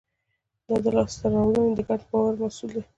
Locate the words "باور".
2.09-2.33